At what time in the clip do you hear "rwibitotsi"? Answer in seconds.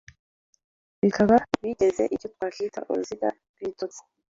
3.53-4.01